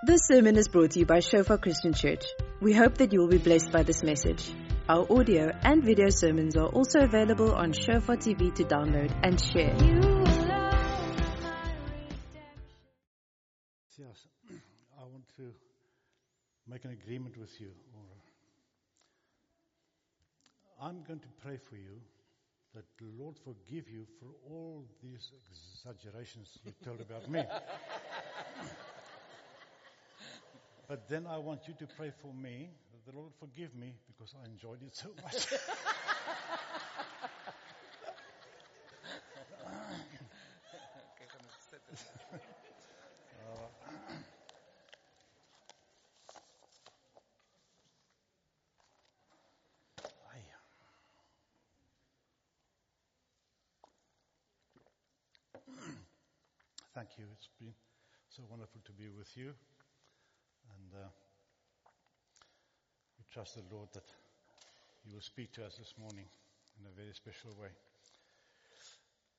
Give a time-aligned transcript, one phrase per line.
[0.00, 2.24] This sermon is brought to you by Shofar Christian Church.
[2.60, 4.48] We hope that you will be blessed by this message.
[4.88, 9.74] Our audio and video sermons are also available on Shofar TV to download and share.
[13.98, 14.28] Yes,
[14.96, 15.52] I want to
[16.68, 17.70] make an agreement with you.
[20.80, 21.98] I'm going to pray for you
[22.76, 27.42] that the Lord forgive you for all these exaggerations you told about me.
[30.88, 34.34] but then I want you to pray for me that the Lord forgive me because
[34.42, 35.46] I enjoyed it so much.
[56.94, 57.26] Thank you.
[57.32, 57.72] It's been
[58.28, 59.54] so wonderful to be with you.
[60.88, 61.08] And uh,
[63.18, 64.04] we trust the Lord that
[65.04, 66.24] He will speak to us this morning
[66.80, 67.68] in a very special way.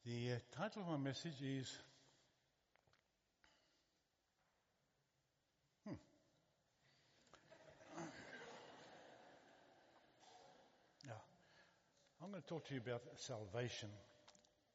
[0.06, 1.76] The uh, title of my message is
[5.88, 5.94] Hmm.
[11.06, 11.12] Yeah.
[12.22, 13.90] I'm going to talk to you about salvation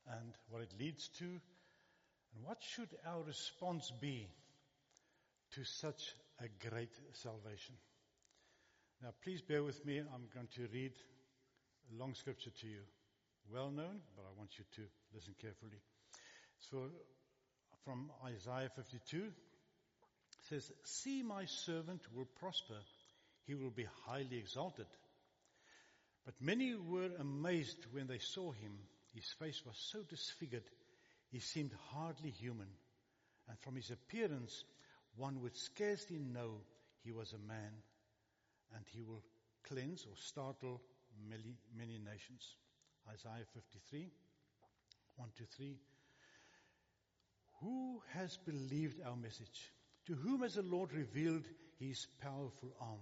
[0.08, 4.28] and what it leads to and what should our response be
[5.52, 7.74] to such a great salvation.
[9.02, 9.98] Now please bear with me.
[9.98, 10.92] I'm going to read
[11.92, 12.80] a long scripture to you.
[13.52, 14.82] Well known, but I want you to
[15.14, 15.78] listen carefully.
[16.70, 16.90] So
[17.84, 19.32] from Isaiah 52 it
[20.48, 22.78] says, See my servant will prosper.
[23.46, 24.86] He will be highly exalted.
[26.24, 28.72] But many were amazed when they saw him.
[29.14, 30.64] His face was so disfigured,
[31.30, 32.68] he seemed hardly human.
[33.48, 34.64] And from his appearance,
[35.16, 36.60] one would scarcely know
[37.04, 37.72] he was a man.
[38.74, 39.22] And he will
[39.68, 40.80] cleanse or startle
[41.28, 42.56] many, many nations.
[43.08, 44.10] Isaiah 53,
[45.16, 45.76] 1 to 3.
[47.60, 49.72] Who has believed our message?
[50.06, 51.44] To whom has the Lord revealed
[51.78, 53.00] his powerful arm?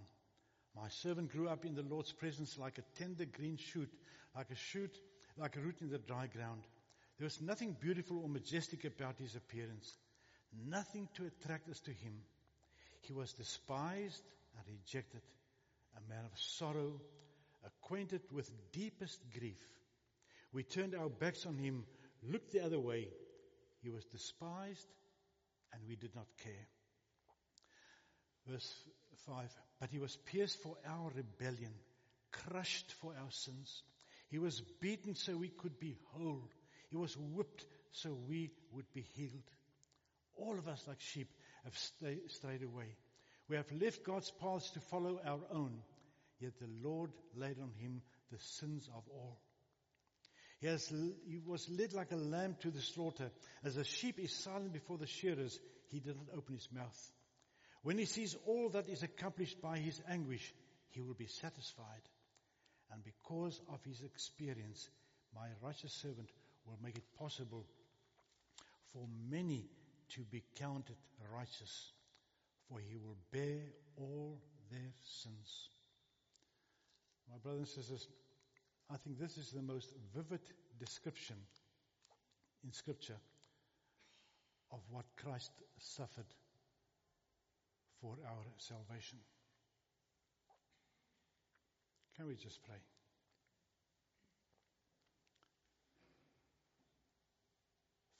[0.76, 3.90] My servant grew up in the Lord's presence like a tender green shoot,
[4.36, 4.94] like a shoot,
[5.36, 6.62] like a root in the dry ground.
[7.18, 9.96] There was nothing beautiful or majestic about his appearance,
[10.68, 12.14] nothing to attract us to him.
[13.02, 14.22] He was despised
[14.56, 15.22] and rejected,
[15.96, 17.00] a man of sorrow,
[17.64, 19.58] acquainted with deepest grief.
[20.52, 21.84] We turned our backs on him,
[22.22, 23.08] looked the other way.
[23.82, 24.86] He was despised
[25.72, 26.66] and we did not care.
[28.46, 28.72] Verse
[29.26, 31.72] 5 But he was pierced for our rebellion,
[32.30, 33.82] crushed for our sins.
[34.28, 36.48] He was beaten so we could be whole.
[36.90, 39.50] He was whipped so we would be healed.
[40.36, 41.28] All of us, like sheep,
[41.64, 42.96] have stay, strayed away.
[43.48, 45.82] We have left God's paths to follow our own,
[46.40, 49.38] yet the Lord laid on him the sins of all.
[50.60, 50.88] He, has,
[51.26, 53.30] he was led like a lamb to the slaughter.
[53.64, 55.58] As a sheep is silent before the shearers,
[55.90, 57.12] he did not open his mouth.
[57.82, 60.54] When he sees all that is accomplished by his anguish,
[60.90, 62.02] he will be satisfied.
[62.92, 64.88] And because of his experience,
[65.34, 66.30] my righteous servant
[66.64, 67.66] will make it possible
[68.92, 69.66] for many
[70.14, 70.96] to be counted
[71.34, 71.92] righteous,
[72.68, 73.60] for he will bear
[73.96, 74.38] all
[74.70, 75.68] their sins.
[77.30, 78.08] My brothers and sisters,
[78.90, 80.40] I think this is the most vivid
[80.78, 81.36] description
[82.64, 83.16] in Scripture
[84.70, 86.26] of what Christ suffered
[88.00, 89.18] for our salvation.
[92.16, 92.76] Can we just pray?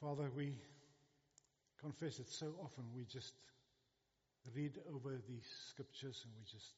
[0.01, 0.55] Father, we
[1.83, 3.35] confess that so often we just
[4.55, 6.75] read over these scriptures and we just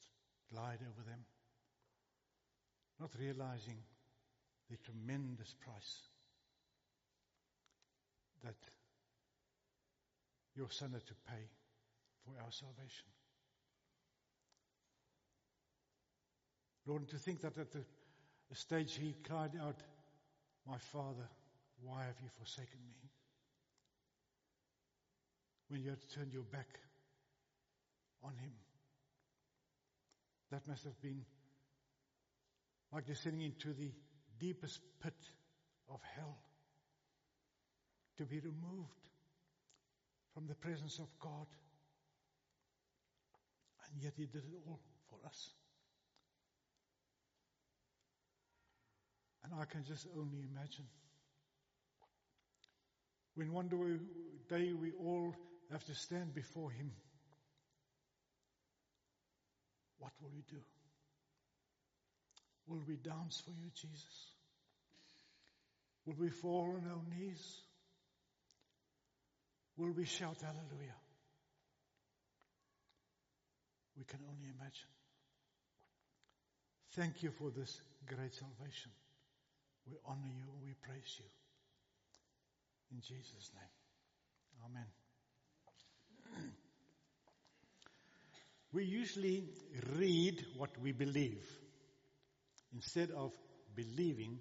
[0.52, 1.20] glide over them,
[2.98, 3.76] not realizing
[4.70, 6.08] the tremendous price
[8.42, 8.56] that
[10.56, 11.48] your Son had to pay
[12.24, 13.08] for our salvation.
[16.86, 17.84] Lord, and to think that at the
[18.52, 19.76] stage he cried out,
[20.66, 21.28] My Father,
[21.82, 23.10] why have you forsaken me?
[25.68, 26.68] When you had turned your back
[28.22, 28.52] on him.
[30.50, 31.24] That must have been
[32.92, 33.90] like descending into the
[34.38, 35.14] deepest pit
[35.90, 36.38] of hell
[38.18, 39.08] to be removed
[40.32, 41.46] from the presence of God.
[43.90, 44.80] And yet he did it all
[45.10, 45.50] for us.
[49.44, 50.86] And I can just only imagine
[53.34, 53.68] when one
[54.48, 55.34] day we all
[55.72, 56.92] have to stand before him
[60.04, 60.60] what will we do?
[62.66, 64.28] Will we dance for you, Jesus?
[66.04, 67.60] Will we fall on our knees?
[69.78, 70.98] Will we shout hallelujah?
[73.96, 74.92] We can only imagine.
[76.96, 78.92] Thank you for this great salvation.
[79.86, 81.24] We honor you we praise you.
[82.92, 83.74] In Jesus' name.
[84.64, 85.03] Amen.
[88.72, 89.44] We usually
[89.96, 91.46] read what we believe
[92.74, 93.32] instead of
[93.76, 94.38] believing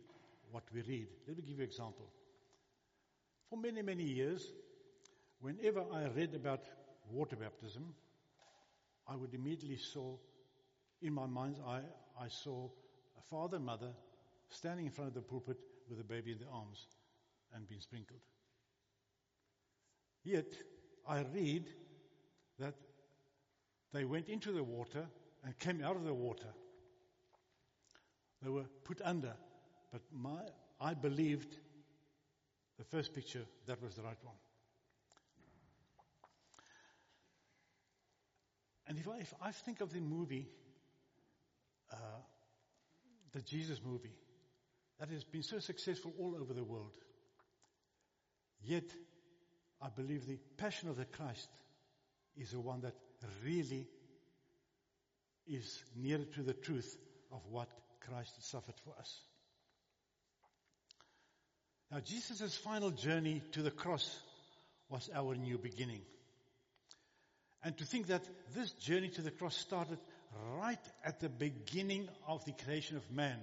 [0.52, 1.08] what we read.
[1.28, 2.10] Let me give you an example.
[3.50, 4.44] For many, many years,
[5.40, 6.62] whenever I read about
[7.12, 7.94] water baptism,
[9.08, 10.18] I would immediately saw,
[11.02, 11.84] in my mind's eye,
[12.20, 12.70] I saw
[13.18, 13.92] a father and mother
[14.50, 15.58] standing in front of the pulpit
[15.90, 16.88] with a baby in their arms
[17.54, 18.22] and being sprinkled.
[20.24, 20.48] Yet,
[21.08, 21.66] I read
[22.60, 22.76] that
[23.94, 25.06] they went into the water
[25.44, 26.54] and came out of the water.
[28.42, 29.34] They were put under,
[29.92, 30.42] but my,
[30.80, 31.56] I believed
[32.78, 34.36] the first picture, that was the right one.
[38.88, 40.50] And if I, if I think of the movie,
[41.92, 41.96] uh,
[43.32, 44.16] the Jesus movie,
[45.00, 46.92] that has been so successful all over the world,
[48.62, 48.86] yet
[49.82, 51.50] I believe the passion of the Christ
[52.38, 52.96] is the one that
[53.44, 53.88] really
[55.48, 56.98] is nearer to the truth
[57.32, 57.70] of what
[58.08, 59.20] Christ suffered for us.
[61.92, 64.20] Now, Jesus' final journey to the cross
[64.90, 66.02] was our new beginning.
[67.64, 68.24] And to think that
[68.56, 70.00] this journey to the cross started
[70.58, 73.38] right at the beginning of the creation of man.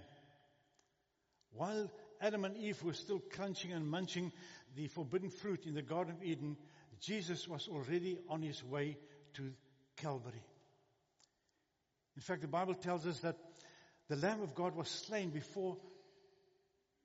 [1.52, 1.90] While
[2.20, 4.32] Adam and Eve were still crunching and munching
[4.76, 6.56] the forbidden fruit in the Garden of Eden,
[7.00, 8.96] Jesus was already on his way
[9.34, 9.52] to
[9.96, 10.42] Calvary.
[12.16, 13.36] In fact, the Bible tells us that
[14.08, 15.76] the Lamb of God was slain before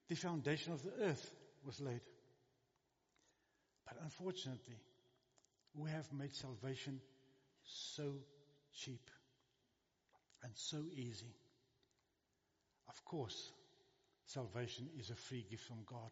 [0.08, 1.32] the foundation of the earth
[1.66, 2.02] was laid.
[3.86, 4.78] But unfortunately,
[5.76, 7.00] we have made salvation
[7.64, 8.16] so
[8.74, 9.10] cheap
[10.44, 11.34] and so easy.
[12.88, 13.52] Of course,
[14.26, 16.12] salvation is a free gift from God,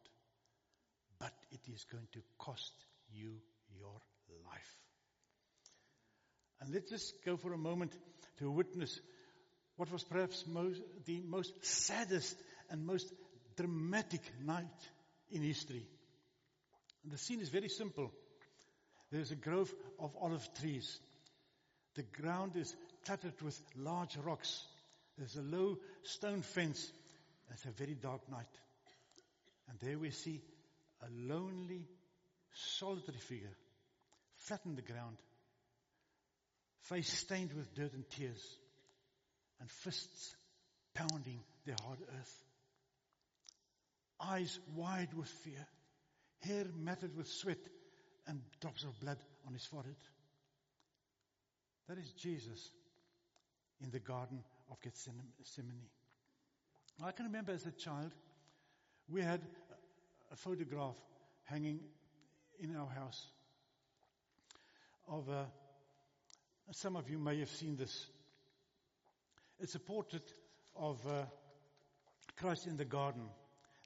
[1.20, 2.74] but it is going to cost
[3.12, 3.34] you
[3.78, 4.02] your
[4.46, 4.78] life.
[6.62, 7.94] And let's just go for a moment
[8.40, 9.00] to witness
[9.76, 12.36] what was perhaps most, the most saddest
[12.70, 13.12] and most
[13.56, 14.66] dramatic night
[15.32, 15.86] in history.
[17.06, 18.12] The scene is very simple.
[19.12, 21.00] There's a grove of olive trees.
[21.96, 22.74] The ground is
[23.06, 24.66] cluttered with large rocks.
[25.18, 26.92] There's a low stone fence.
[27.52, 28.48] It's a very dark night.
[29.70, 30.42] And there we see
[31.02, 31.88] a lonely,
[32.78, 33.56] solitary figure,
[34.48, 35.18] flat on the ground,
[36.82, 38.58] face stained with dirt and tears,
[39.60, 40.36] and fists
[40.94, 42.44] pounding the hard earth.
[44.20, 45.66] Eyes wide with fear,
[46.42, 47.58] hair matted with sweat,
[48.28, 49.96] and drops of blood on his forehead.
[51.88, 52.70] That is Jesus
[53.82, 55.90] in the Garden of Gethsemane.
[57.04, 58.12] I can remember as a child,
[59.10, 59.42] we had
[60.32, 60.96] a photograph
[61.44, 61.80] hanging
[62.60, 63.28] in our house
[65.08, 65.46] of a,
[66.72, 68.08] some of you may have seen this.
[69.60, 70.34] It's a portrait
[70.76, 71.26] of uh,
[72.38, 73.24] Christ in the garden,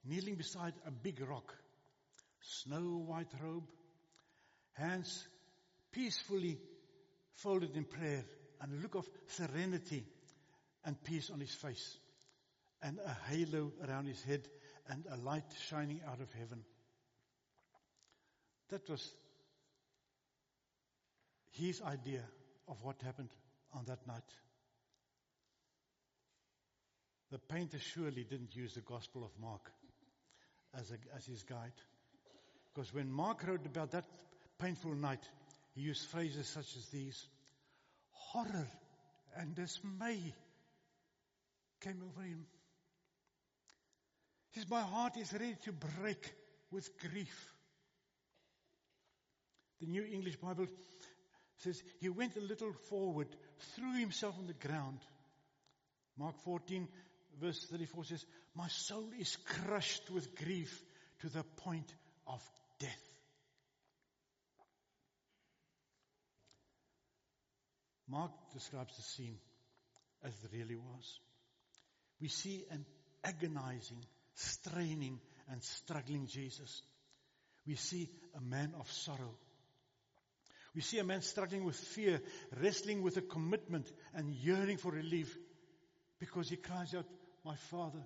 [0.06, 1.54] kneeling beside a big rock,
[2.42, 3.68] snow white robe,
[4.74, 5.28] hands
[5.92, 6.58] peacefully
[7.34, 8.24] folded in prayer,
[8.62, 10.04] and a look of serenity
[10.86, 11.98] and peace on his face,
[12.82, 14.48] and a halo around his head,
[14.90, 16.64] and a light shining out of heaven.
[18.70, 19.12] That was
[21.58, 22.22] his idea
[22.68, 23.30] of what happened
[23.74, 24.30] on that night.
[27.32, 29.72] The painter surely didn't use the Gospel of Mark
[30.78, 31.74] as, a, as his guide.
[32.74, 34.06] Because when Mark wrote about that
[34.60, 35.28] painful night,
[35.74, 37.28] he used phrases such as these
[38.12, 38.68] horror
[39.36, 40.34] and dismay
[41.82, 42.46] came over him.
[44.52, 46.34] He says, My heart is ready to break
[46.72, 47.54] with grief.
[49.80, 50.68] The New English Bible
[51.58, 53.28] says he went a little forward,
[53.76, 55.00] threw himself on the ground.
[56.18, 56.88] Mark 14,
[57.40, 60.82] verse 34 says, My soul is crushed with grief
[61.22, 61.92] to the point
[62.28, 62.42] of
[62.80, 63.04] death.
[68.10, 69.38] Mark describes the scene
[70.24, 71.20] as it really was.
[72.22, 72.86] We see an
[73.24, 75.20] agonizing, straining,
[75.52, 76.82] and struggling Jesus.
[77.66, 79.36] We see a man of sorrow.
[80.78, 82.22] We see a man struggling with fear,
[82.62, 85.36] wrestling with a commitment and yearning for relief
[86.20, 87.08] because he cries out,
[87.44, 88.04] My Father,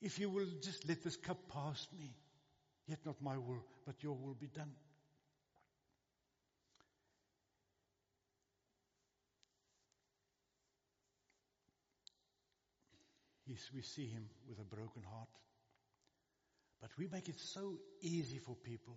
[0.00, 2.14] if you will just let this cup pass me,
[2.86, 4.70] yet not my will, but your will be done.
[13.48, 15.28] Yes, we see him with a broken heart.
[16.80, 18.96] But we make it so easy for people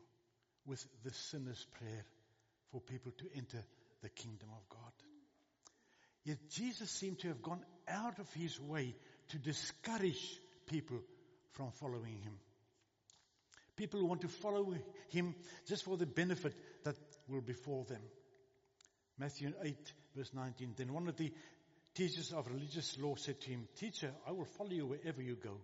[0.66, 2.06] with the sinner's prayer
[2.72, 3.64] for people to enter
[4.02, 4.92] the kingdom of God.
[6.24, 8.96] Yet Jesus seemed to have gone out of his way
[9.30, 11.00] to discourage people
[11.52, 12.34] from following him.
[13.76, 14.74] People want to follow
[15.10, 15.36] him
[15.68, 16.54] just for the benefit
[16.84, 16.96] that
[17.28, 18.02] will befall them.
[19.18, 20.74] Matthew 8 verse 19.
[20.78, 21.32] Then one of the
[21.94, 25.58] teachers of religious law said to him, Teacher, I will follow you wherever you go.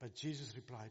[0.00, 0.90] But Jesus replied,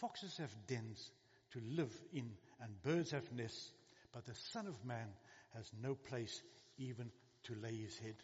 [0.00, 1.10] Foxes have dens
[1.52, 3.70] to live in and birds have nests,
[4.12, 5.08] but the Son of Man
[5.54, 6.42] has no place
[6.78, 7.10] even
[7.44, 8.16] to lay his head.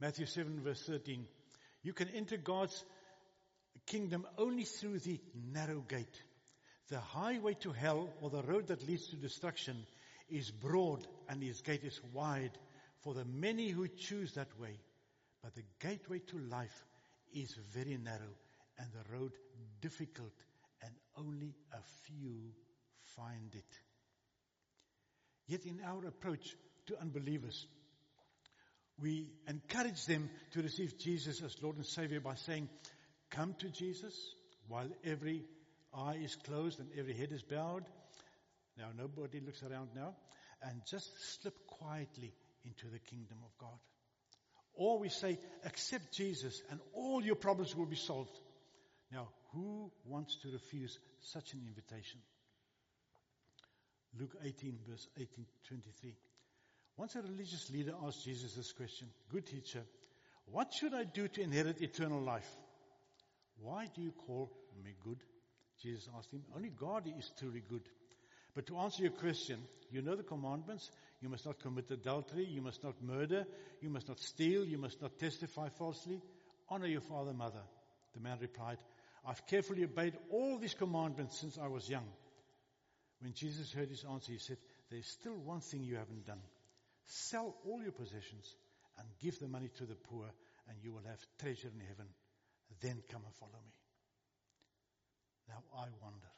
[0.00, 1.26] Matthew 7 verse 13.
[1.82, 2.84] You can enter God's
[3.86, 5.20] kingdom only through the
[5.52, 6.22] narrow gate.
[6.88, 9.86] The highway to hell or the road that leads to destruction
[10.28, 12.52] is broad and his gate is wide
[13.02, 14.78] for the many who choose that way.
[15.42, 16.84] But the gateway to life
[17.34, 18.34] is very narrow
[18.78, 19.32] and the road
[19.80, 20.32] difficult
[21.16, 22.52] only a few
[23.16, 23.78] find it.
[25.46, 27.66] Yet in our approach to unbelievers,
[29.00, 32.68] we encourage them to receive Jesus as Lord and Savior by saying,
[33.30, 34.14] come to Jesus
[34.68, 35.44] while every
[35.92, 37.84] eye is closed and every head is bowed.
[38.78, 40.14] Now nobody looks around now
[40.62, 42.32] and just slip quietly
[42.64, 43.78] into the kingdom of God.
[44.74, 48.38] Or we say, accept Jesus and all your problems will be solved.
[49.10, 52.20] Now, who wants to refuse such an invitation?
[54.18, 56.14] Luke 18 verse 18 23.
[56.96, 59.82] Once a religious leader asked Jesus this question, good teacher,
[60.46, 62.48] what should I do to inherit eternal life?
[63.60, 64.50] Why do you call
[64.84, 65.22] me good?
[65.82, 67.82] Jesus asked him, only God is truly good.
[68.54, 69.58] But to answer your question,
[69.90, 70.90] you know the commandments.
[71.20, 72.44] You must not commit adultery.
[72.44, 73.46] You must not murder.
[73.80, 74.64] You must not steal.
[74.64, 76.20] You must not testify falsely.
[76.68, 77.62] Honor your father and mother.
[78.14, 78.78] The man replied,
[79.24, 82.06] I've carefully obeyed all these commandments since I was young.
[83.20, 84.58] When Jesus heard his answer, he said,
[84.90, 86.42] There's still one thing you haven't done.
[87.06, 88.56] Sell all your possessions
[88.98, 90.26] and give the money to the poor,
[90.68, 92.06] and you will have treasure in heaven.
[92.80, 93.72] Then come and follow me.
[95.48, 96.30] Now I wonder.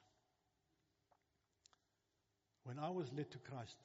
[2.65, 3.77] When I was led to Christ,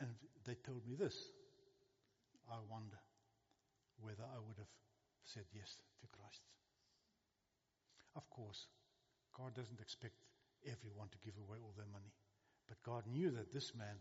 [0.00, 0.10] and
[0.44, 1.16] they told me this,
[2.50, 2.96] I wonder
[4.00, 4.72] whether I would have
[5.24, 6.40] said yes to Christ.
[8.18, 8.66] Of course,
[9.36, 10.14] God doesn't expect
[10.66, 12.12] everyone to give away all their money.
[12.66, 13.94] But God knew that this man,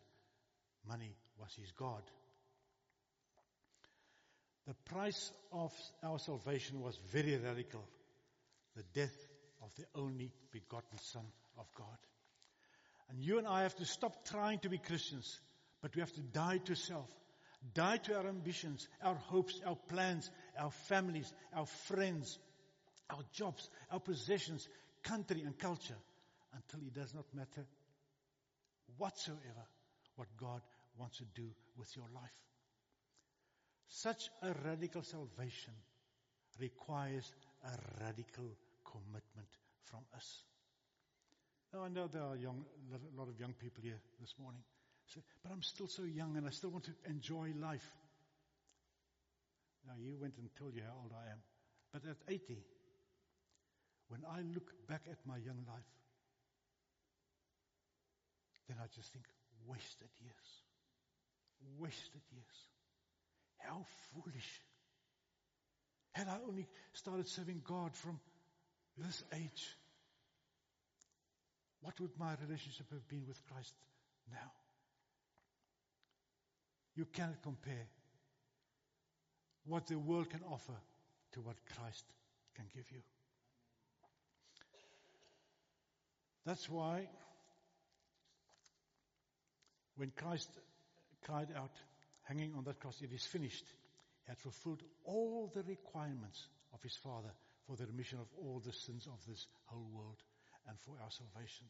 [0.89, 2.01] money was his God.
[4.65, 5.71] The price of
[6.03, 7.86] our salvation was very radical.
[8.75, 9.15] The death
[9.62, 11.25] of the only begotten Son
[11.59, 11.97] of God.
[13.09, 15.39] And you and I have to stop trying to be Christians,
[15.81, 17.09] but we have to die to self.
[17.74, 22.38] Die to our ambitions, our hopes, our plans, our families, our friends,
[23.09, 24.67] our jobs, our possessions,
[25.03, 25.97] country and culture
[26.53, 27.65] until it does not matter
[28.97, 29.65] whatsoever
[30.15, 30.61] what God
[30.97, 31.47] wants to do
[31.77, 32.37] with your life.
[33.87, 35.73] Such a radical salvation
[36.59, 37.31] requires
[37.63, 38.51] a radical
[38.83, 39.47] commitment
[39.85, 40.43] from us.
[41.73, 44.61] Now I know there are young, a lot of young people here this morning.
[45.13, 47.87] So, but I'm still so young and I still want to enjoy life.
[49.85, 51.39] Now you went and told you how old I am.
[51.93, 52.57] But at 80,
[54.09, 55.91] when I look back at my young life,
[58.67, 59.25] then I just think,
[59.65, 60.49] wasted years.
[61.79, 62.57] Wasted years.
[63.57, 64.61] How foolish.
[66.13, 68.19] Had I only started serving God from
[68.97, 69.75] this age,
[71.81, 73.73] what would my relationship have been with Christ
[74.31, 74.51] now?
[76.95, 77.87] You cannot compare
[79.65, 80.73] what the world can offer
[81.33, 82.05] to what Christ
[82.55, 83.01] can give you.
[86.47, 87.09] That's why
[89.97, 90.49] when Christ
[91.25, 91.73] cried out,
[92.23, 93.65] hanging on that cross, it is finished,
[94.23, 97.31] he had fulfilled all the requirements of his Father
[97.65, 100.23] for the remission of all the sins of this whole world
[100.69, 101.65] and for our salvation.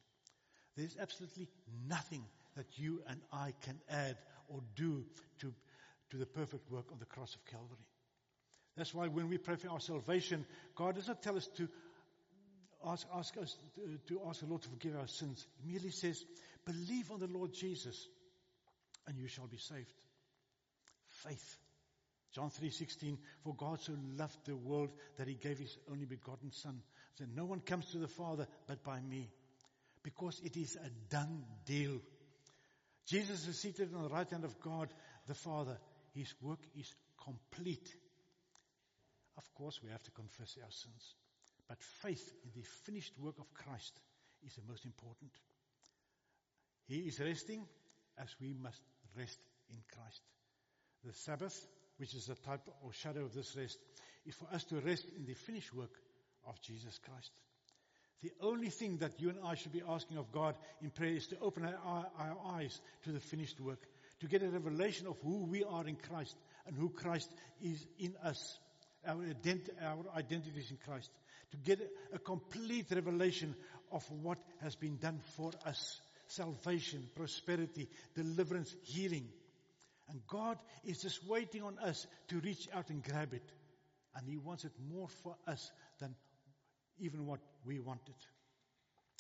[0.76, 1.48] There's absolutely
[1.90, 2.24] nothing
[2.56, 4.18] that you and I can add
[4.48, 5.06] or do
[5.40, 5.52] to,
[6.12, 7.88] to the perfect work of the cross of Calvary.
[8.78, 11.68] That's why when we pray for our salvation, God does not tell us to
[12.92, 16.24] ask, ask us to, to ask the Lord to forgive our sins, he merely says,
[16.66, 18.08] believe on the Lord Jesus
[19.08, 19.94] and you shall be saved.
[21.08, 21.58] Faith.
[22.34, 26.82] John 3:16 For God so loved the world that he gave his only begotten son
[27.18, 29.30] that no one comes to the father but by me
[30.04, 32.00] because it is a done deal.
[33.08, 34.90] Jesus is seated on the right hand of God
[35.28, 35.78] the Father.
[36.14, 37.96] His work is complete.
[39.38, 41.16] Of course, we have to confess our sins.
[41.68, 44.00] But faith in the finished work of Christ
[44.46, 45.32] is the most important.
[46.88, 47.66] He is resting
[48.18, 48.82] as we must
[49.18, 50.22] rest in Christ.
[51.04, 53.78] The Sabbath, which is a type or shadow of this rest,
[54.26, 55.92] is for us to rest in the finished work
[56.48, 57.32] of Jesus Christ.
[58.22, 61.28] The only thing that you and I should be asking of God in prayer is
[61.28, 63.80] to open our, our, eyes to the finished work,
[64.22, 67.30] to get a revelation of who we are in Christ and who Christ
[67.62, 68.58] is in us,
[69.06, 71.12] our, ident- our identities in Christ,
[71.52, 71.80] to get
[72.14, 73.56] a complete revelation
[73.92, 79.30] of what has been done for us salvation, prosperity, deliverance, healing.
[80.10, 83.50] And God is just waiting on us to reach out and grab it.
[84.16, 86.16] And He wants it more for us than
[87.00, 88.16] even what we wanted.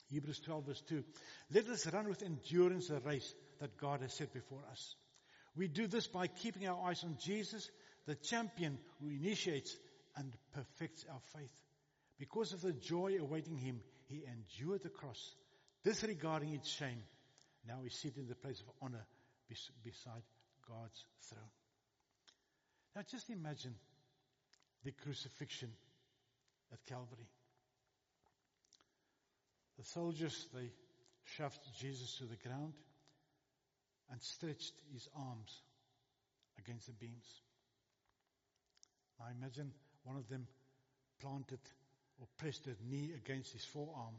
[0.09, 1.03] Hebrews 12 verse 2.
[1.53, 4.95] Let us run with endurance the race that God has set before us.
[5.55, 7.69] We do this by keeping our eyes on Jesus,
[8.05, 9.75] the champion who initiates
[10.15, 11.66] and perfects our faith.
[12.19, 15.35] Because of the joy awaiting him, he endured the cross,
[15.83, 17.03] disregarding its shame.
[17.67, 19.05] Now he's seated in the place of honor
[19.83, 20.23] beside
[20.67, 21.51] God's throne.
[22.95, 23.75] Now just imagine
[24.83, 25.69] the crucifixion
[26.71, 27.27] at Calvary.
[29.77, 30.71] The soldiers, they
[31.23, 32.73] shoved Jesus to the ground
[34.09, 35.61] and stretched his arms
[36.57, 37.41] against the beams.
[39.21, 39.71] I imagine
[40.03, 40.47] one of them
[41.19, 41.59] planted
[42.19, 44.15] or pressed his knee against his forearm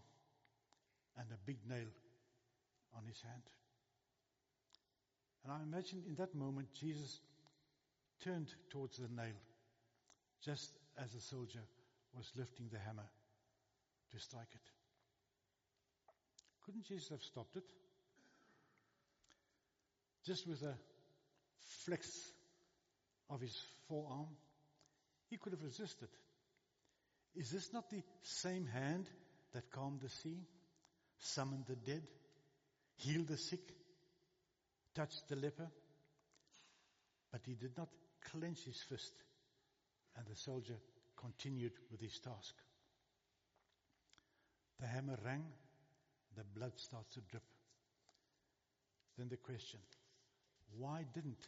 [1.16, 1.88] and a big nail
[2.96, 3.42] on his hand.
[5.44, 7.20] And I imagine in that moment Jesus
[8.22, 9.34] turned towards the nail
[10.44, 10.70] just
[11.02, 11.62] as the soldier
[12.16, 13.08] was lifting the hammer
[14.12, 14.70] to strike it.
[16.64, 17.64] Couldn't Jesus have stopped it?
[20.24, 20.74] Just with a
[21.84, 22.06] flex
[23.30, 24.28] of his forearm,
[25.30, 26.08] he could have resisted.
[27.38, 29.06] Is this not the same hand
[29.52, 30.42] that calmed the sea,
[31.20, 32.02] summoned the dead,
[32.96, 33.62] healed the sick,
[34.92, 35.68] touched the leper?
[37.30, 37.90] But he did not
[38.32, 39.12] clench his fist,
[40.16, 40.74] and the soldier
[41.16, 42.54] continued with his task.
[44.80, 45.44] The hammer rang,
[46.36, 47.44] the blood starts to drip.
[49.16, 49.78] Then the question,
[50.76, 51.46] why didn't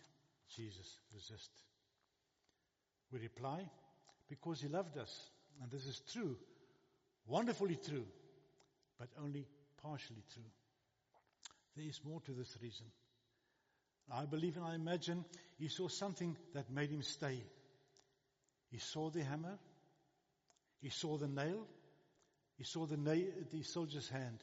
[0.54, 1.50] Jesus resist?
[3.10, 3.68] We reply,
[4.28, 5.30] because he loved us.
[5.60, 6.36] And this is true,
[7.26, 8.06] wonderfully true,
[8.98, 9.46] but only
[9.82, 10.50] partially true.
[11.76, 12.86] There is more to this reason.
[14.12, 15.24] I believe and I imagine
[15.58, 17.42] he saw something that made him stay.
[18.70, 19.58] He saw the hammer.
[20.80, 21.66] He saw the nail.
[22.56, 24.42] He saw the, na- the soldier's hand.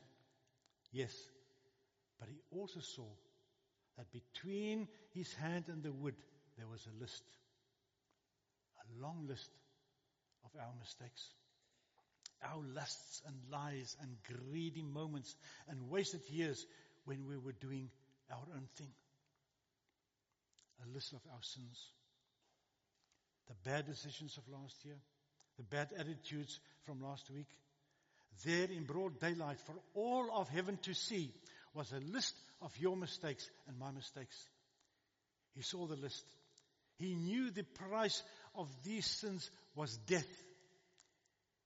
[0.91, 1.13] Yes.
[2.19, 3.07] But he also saw
[3.97, 6.15] that between his hand and the wood
[6.57, 7.23] there was a list.
[8.79, 9.49] A long list
[10.53, 11.29] of our mistakes.
[12.43, 15.35] Our lusts and lies and greedy moments
[15.67, 16.65] and wasted years
[17.05, 17.89] when we were doing
[18.31, 18.91] our own thing.
[20.85, 21.79] A list of our sins.
[23.47, 24.97] The bad decisions of last year.
[25.57, 27.47] The bad attitudes from last week.
[28.45, 31.33] There in broad daylight for all of heaven to see
[31.73, 34.35] was a list of your mistakes and my mistakes.
[35.55, 36.23] He saw the list.
[36.97, 38.21] He knew the price
[38.55, 40.27] of these sins was death.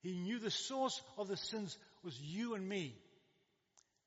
[0.02, 2.93] He knew the source of the sins was you and me.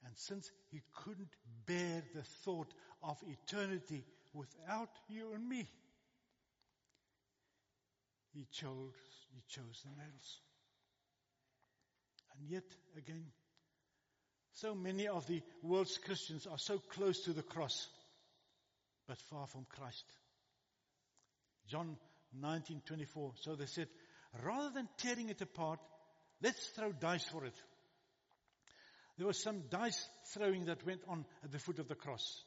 [0.05, 1.35] And since he couldn't
[1.67, 5.67] bear the thought of eternity without you and me,
[8.35, 8.93] he chose,
[9.33, 10.41] he chose the nails.
[12.37, 12.65] And yet
[12.99, 13.25] again,
[14.55, 17.89] so many of the world's Christians are so close to the cross,
[19.09, 20.05] but far from Christ.
[21.69, 21.97] John
[22.41, 23.33] 19:24.
[23.41, 23.89] So they said,
[24.43, 25.81] rather than tearing it apart,
[26.43, 27.55] let's throw dice for it.
[29.17, 32.45] There was some dice throwing that went on at the foot of the cross.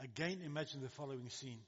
[0.00, 1.60] Again, imagine the following scene.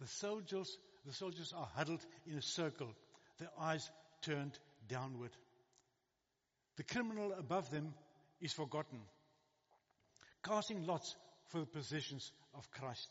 [0.00, 2.92] The soldiers, the soldiers are huddled in a circle,
[3.38, 3.88] their eyes
[4.22, 5.30] turned downward.
[6.76, 7.94] The criminal above them
[8.40, 9.00] is forgotten,
[10.44, 11.16] casting lots
[11.48, 13.08] for the possessions of Christ.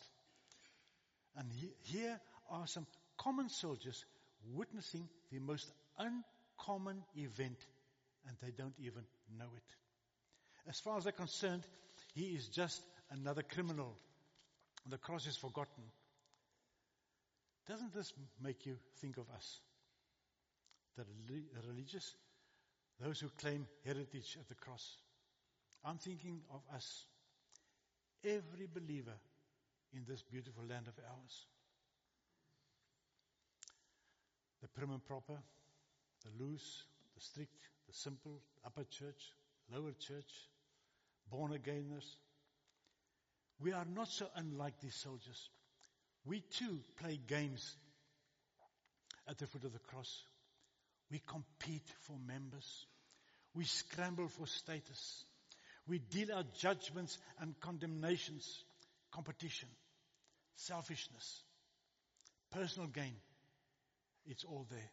[1.36, 2.86] And he, here are some
[3.18, 4.06] common soldiers
[4.54, 7.58] witnessing the most uncommon event
[8.28, 9.04] and they don't even
[9.38, 9.76] know it.
[10.68, 11.64] As far as they're concerned,
[12.14, 12.82] he is just
[13.12, 13.96] another criminal.
[14.90, 15.84] The cross is forgotten.
[17.68, 19.60] Doesn't this make you think of us?
[20.98, 21.06] The
[21.68, 22.16] religious,
[23.00, 24.98] those who claim heritage at the cross.
[25.84, 27.06] I'm thinking of us.
[28.24, 29.14] Every believer
[29.94, 31.46] in this beautiful land of ours.
[34.66, 35.38] The prim and proper,
[36.24, 37.54] the loose, the strict,
[37.86, 39.22] the simple, upper church,
[39.72, 40.32] lower church,
[41.30, 42.16] born againers.
[43.60, 45.50] We are not so unlike these soldiers.
[46.26, 47.76] We too play games
[49.30, 50.24] at the foot of the cross.
[51.12, 52.88] We compete for members.
[53.54, 55.26] We scramble for status.
[55.88, 58.64] We deal out judgments and condemnations,
[59.12, 59.70] competition,
[60.56, 61.44] selfishness,
[62.52, 63.14] personal gain.
[64.26, 64.92] It's all there.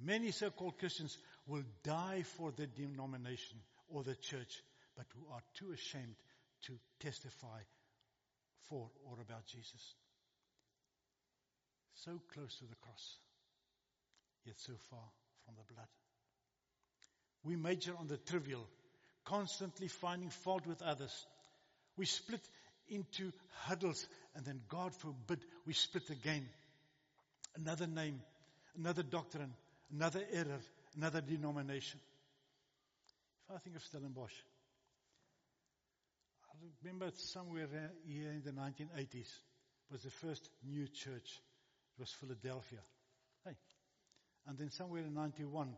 [0.00, 1.16] Many so-called Christians
[1.46, 4.62] will die for their denomination or the church,
[4.96, 6.16] but who are too ashamed
[6.66, 7.60] to testify
[8.68, 9.94] for or about Jesus.
[11.94, 13.16] So close to the cross,
[14.44, 15.04] yet so far
[15.44, 15.86] from the blood.
[17.44, 18.66] We major on the trivial,
[19.24, 21.26] constantly finding fault with others.
[21.96, 22.40] We split
[22.88, 23.32] into
[23.64, 26.48] huddles and then God forbid we split again.
[27.54, 28.20] Another name,
[28.76, 29.52] another doctrine,
[29.92, 30.60] another error,
[30.96, 32.00] another denomination.
[33.48, 34.32] If I think of Stellenbosch,
[36.48, 37.68] I remember somewhere
[38.06, 39.28] here in the 1980s
[39.90, 41.40] was the first new church.
[41.96, 42.80] It was Philadelphia.
[43.44, 43.56] Hey.
[44.46, 45.68] And then somewhere in 91,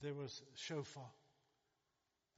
[0.00, 1.10] there was Shofar.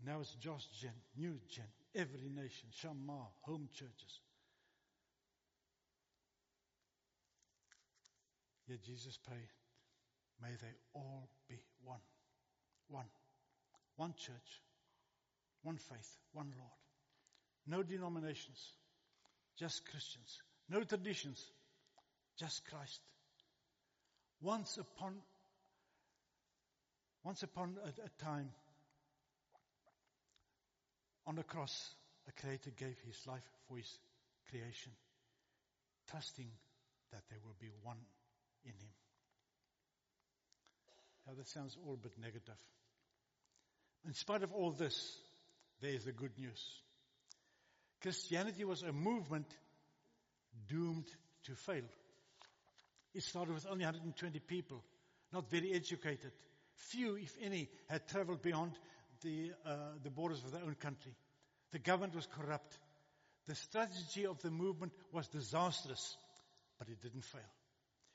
[0.04, 4.20] Now it's Josh Gen, New Gen, every nation, Shamar, home churches.
[8.68, 9.50] Yet Jesus prayed,
[10.40, 12.00] may they all be one.
[12.88, 13.06] One.
[13.96, 14.62] One church,
[15.62, 16.70] one faith, one Lord.
[17.66, 18.58] No denominations,
[19.58, 20.38] just Christians.
[20.68, 21.44] No traditions,
[22.38, 23.00] just Christ.
[24.40, 25.14] Once upon,
[27.22, 28.48] once upon a, a time,
[31.26, 31.94] on the cross,
[32.28, 33.98] a creator gave his life for his
[34.50, 34.92] creation,
[36.10, 36.48] trusting
[37.12, 37.98] that there will be one
[38.64, 38.92] in him.
[41.26, 42.58] Now that sounds all but negative.
[44.06, 45.16] In spite of all this,
[45.80, 46.62] there is the good news.
[48.00, 49.46] Christianity was a movement
[50.68, 51.06] doomed
[51.44, 51.84] to fail.
[53.14, 54.82] It started with only 120 people,
[55.32, 56.32] not very educated.
[56.74, 58.72] Few, if any, had traveled beyond
[59.22, 61.12] the, uh, the borders of their own country.
[61.70, 62.76] The government was corrupt.
[63.46, 66.16] The strategy of the movement was disastrous,
[66.78, 67.40] but it didn't fail.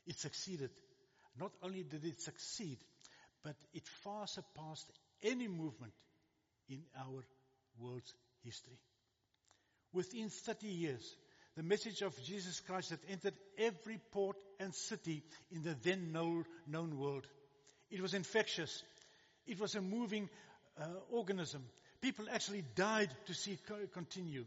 [0.08, 0.72] It succeeded.
[1.40, 2.78] Not only did it succeed,
[3.44, 4.90] but it far surpassed
[5.22, 5.94] any movement
[6.70, 7.24] in our
[7.80, 8.80] world's history.
[9.94, 11.16] Within 30 years,
[11.56, 16.98] the message of Jesus Christ had entered every port and city in the then known
[16.98, 17.26] world.
[17.90, 18.84] It was infectious.
[19.46, 20.30] It was a moving
[20.80, 21.64] uh, organism.
[22.02, 24.46] People actually died to see it continue.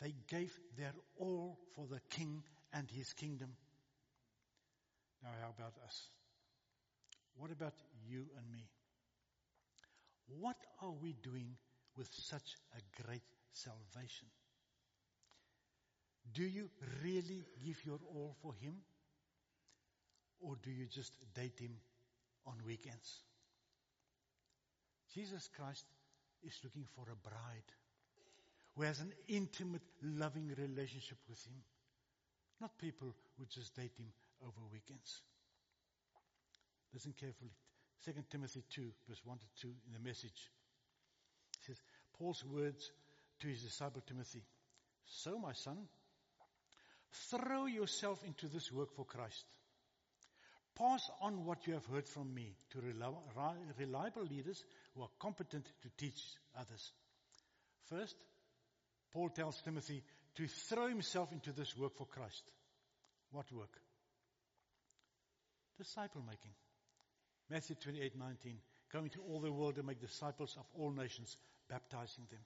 [0.00, 3.50] They gave their all for the king and his kingdom.
[5.26, 6.06] Now, how about us?
[7.36, 7.74] What about
[8.08, 8.68] you and me?
[10.40, 11.56] What are we doing
[11.96, 14.28] with such a great salvation?
[16.32, 16.70] Do you
[17.02, 18.74] really give your all for Him?
[20.38, 21.74] Or do you just date Him
[22.46, 23.22] on weekends?
[25.12, 25.86] Jesus Christ
[26.44, 27.72] is looking for a bride
[28.76, 31.56] who has an intimate, loving relationship with Him.
[32.60, 34.06] Not people who just date Him
[34.46, 35.22] over weekends.
[36.94, 37.52] Listen carefully.
[38.04, 40.50] 2 Timothy 2, verse 1 to 2 in the message.
[41.60, 41.76] It says,
[42.18, 42.90] Paul's words
[43.40, 44.44] to his disciple Timothy.
[45.06, 45.76] So, my son,
[47.30, 49.44] throw yourself into this work for Christ.
[50.78, 52.80] Pass on what you have heard from me to
[53.78, 54.62] reliable leaders
[54.94, 56.20] who are competent to teach
[56.58, 56.92] others.
[57.88, 58.16] First,
[59.12, 60.02] Paul tells Timothy
[60.34, 62.42] to throw himself into this work for Christ.
[63.32, 63.72] What work?
[65.78, 66.52] Disciple making.
[67.50, 68.58] Matthew 28, 19.
[68.92, 71.36] Going to all the world and make disciples of all nations,
[71.68, 72.40] baptizing them.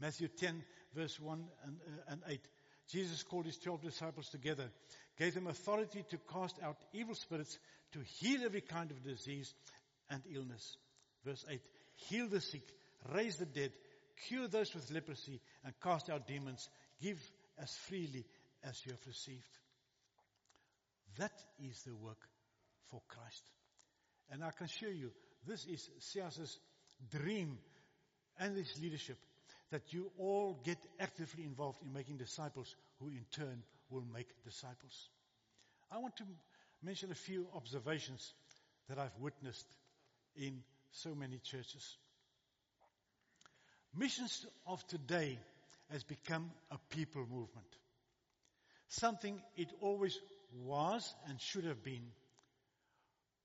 [0.00, 0.62] Matthew 10,
[0.94, 2.40] verse 1 and, uh, and 8.
[2.90, 4.70] Jesus called his 12 disciples together,
[5.16, 7.58] gave them authority to cast out evil spirits,
[7.92, 9.54] to heal every kind of disease
[10.10, 10.76] and illness.
[11.24, 11.60] Verse 8.
[11.94, 12.68] Heal the sick,
[13.14, 13.72] raise the dead,
[14.26, 16.68] cure those with leprosy, and cast out demons.
[17.00, 17.18] Give
[17.58, 18.24] as freely
[18.64, 19.58] as you have received.
[21.18, 22.18] That is the work
[22.92, 23.42] for Christ.
[24.30, 25.10] And I can assure you,
[25.46, 26.58] this is Sias's
[27.10, 27.58] dream
[28.38, 29.16] and his leadership
[29.70, 35.08] that you all get actively involved in making disciples who in turn will make disciples.
[35.90, 36.24] I want to
[36.82, 38.32] mention a few observations
[38.88, 39.66] that I've witnessed
[40.36, 41.96] in so many churches.
[43.96, 45.38] Missions of today
[45.90, 47.66] has become a people movement.
[48.88, 50.18] Something it always
[50.64, 52.04] was and should have been.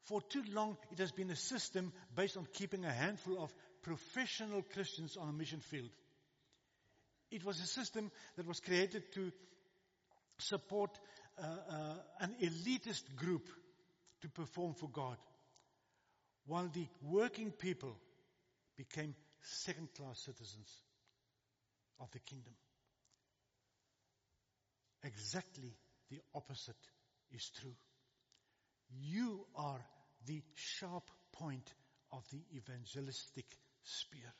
[0.08, 4.62] For too long, it has been a system based on keeping a handful of professional
[4.62, 5.90] Christians on a mission field.
[7.30, 9.34] It was a system that was created to
[10.38, 10.98] support
[11.38, 13.50] uh, uh, an elitist group
[14.22, 15.18] to perform for God,
[16.46, 17.98] while the working people
[18.78, 20.72] became second class citizens
[22.00, 22.54] of the kingdom.
[25.04, 25.76] Exactly
[26.10, 26.76] the opposite
[27.34, 27.76] is true.
[28.90, 29.82] You are
[30.26, 31.74] the sharp point
[32.12, 33.46] of the evangelistic
[33.84, 34.34] spear.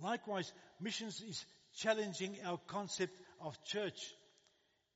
[0.00, 1.44] Likewise, missions is
[1.76, 4.14] challenging our concept of church.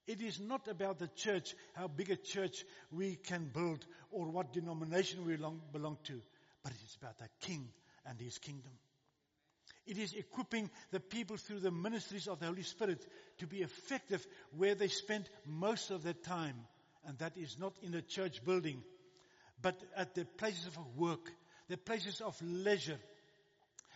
[0.07, 4.53] It is not about the church, how big a church we can build or what
[4.53, 6.21] denomination we belong, belong to,
[6.63, 7.69] but it is about the king
[8.07, 8.73] and his kingdom.
[9.87, 13.07] It is equipping the people through the ministries of the Holy Spirit
[13.39, 14.27] to be effective
[14.57, 16.57] where they spend most of their time.
[17.07, 18.83] And that is not in a church building,
[19.61, 21.31] but at the places of work,
[21.69, 22.99] the places of leisure,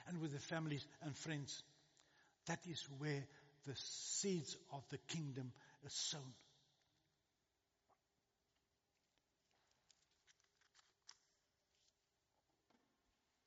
[0.08, 1.62] and with their families and friends.
[2.46, 3.24] That is where
[3.66, 5.52] the seeds of the kingdom
[5.84, 6.34] are sown.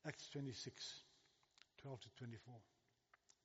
[0.07, 1.01] Acts 26,
[1.81, 2.53] 12 to 24.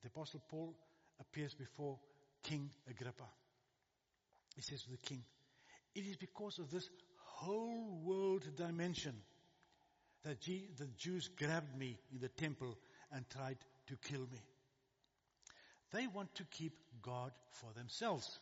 [0.03, 0.75] The Apostle Paul
[1.19, 1.99] appears before
[2.43, 3.25] King Agrippa.
[4.55, 5.23] He says to the king,
[5.95, 6.89] It is because of this
[7.41, 9.15] whole world dimension
[10.25, 12.77] that the Jews grabbed me in the temple
[13.13, 14.41] and tried to kill me.
[15.93, 18.39] They want to keep God for themselves.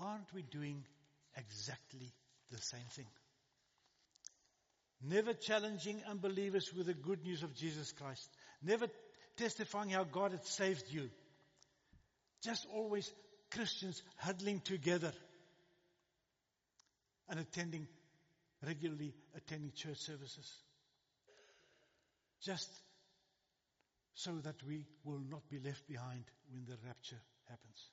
[0.00, 0.84] Aren't we doing
[1.36, 2.12] exactly
[2.50, 3.06] the same thing?
[5.02, 8.28] Never challenging unbelievers with the good news of Jesus Christ.
[8.62, 8.86] Never
[9.36, 11.10] testifying how God had saved you.
[12.42, 13.12] Just always
[13.50, 15.12] Christians huddling together
[17.28, 17.86] and attending,
[18.64, 20.50] regularly attending church services.
[22.42, 22.70] Just
[24.14, 27.90] so that we will not be left behind when the rapture happens.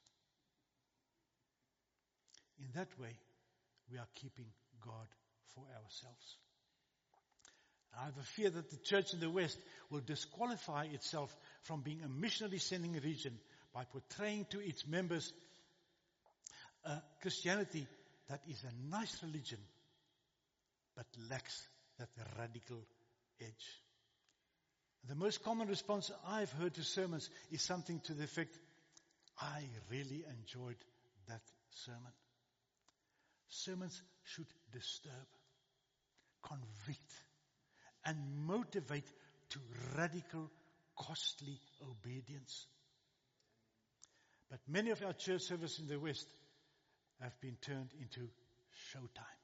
[2.59, 3.17] In that way,
[3.91, 4.47] we are keeping
[4.81, 5.07] God
[5.53, 6.37] for ourselves.
[7.99, 9.57] I have a fear that the church in the West
[9.89, 13.37] will disqualify itself from being a missionary sending region
[13.73, 15.31] by portraying to its members
[16.83, 17.87] a Christianity
[18.29, 19.59] that is a nice religion
[20.95, 21.67] but lacks
[21.99, 22.81] that radical
[23.41, 23.81] edge.
[25.07, 28.57] The most common response I've heard to sermons is something to the effect,
[29.39, 29.61] I
[29.91, 30.77] really enjoyed
[31.27, 32.11] that sermon.
[33.49, 35.27] Sermons should disturb,
[36.41, 37.13] convict,
[38.05, 39.05] and motivate
[39.49, 39.59] to
[39.97, 40.49] radical,
[40.97, 42.65] costly obedience.
[44.49, 46.27] But many of our church services in the West
[47.21, 48.30] have been turned into
[48.93, 49.41] showtime.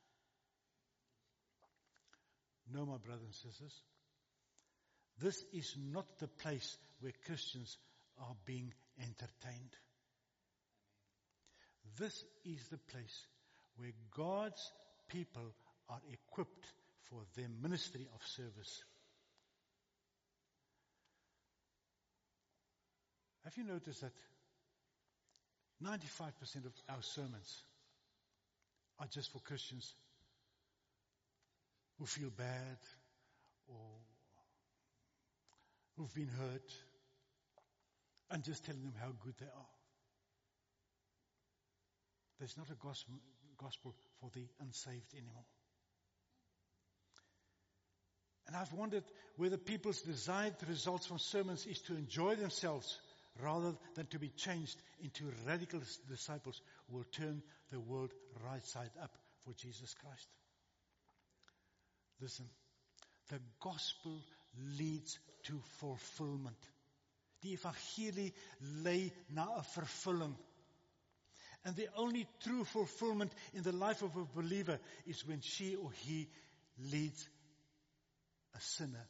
[2.73, 3.81] No, my brothers and sisters.
[5.19, 7.77] This is not the place where Christians
[8.19, 9.75] are being entertained.
[11.97, 13.27] This is the place
[13.77, 14.71] where God's
[15.09, 15.53] people
[15.89, 16.65] are equipped
[17.09, 18.83] for their ministry of service.
[23.43, 24.13] Have you noticed that
[25.83, 27.63] 95% of our sermons
[28.99, 29.93] are just for Christians
[31.97, 32.77] who feel bad
[33.67, 33.79] or
[35.97, 36.71] who've been hurt
[38.29, 39.71] and just telling them how good they are.
[42.39, 45.45] There's not a gospel, for the unsaved anymore.
[48.47, 49.03] And I've wondered
[49.37, 52.99] whether people's desired results from sermons is to enjoy themselves
[53.39, 57.41] rather than to be changed into radical disciples who will turn
[57.71, 58.11] the world
[58.45, 59.11] right side up
[59.45, 60.27] for Jesus Christ.
[62.19, 62.45] Listen,
[63.29, 64.21] the gospel
[64.77, 66.57] leads to fulfillment.
[67.41, 68.33] Die evangelie
[68.83, 70.35] lei na 'n vervulling.
[71.63, 75.91] And the only true fulfillment in the life of a believer is when she or
[75.91, 76.27] he
[76.91, 77.27] leads
[78.55, 79.07] a sinner